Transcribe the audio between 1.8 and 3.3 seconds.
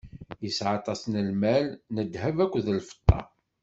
n ddheb akked lfeṭṭa.